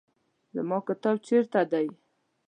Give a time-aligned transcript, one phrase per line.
[0.53, 1.87] زما کتاب چیرته دی؟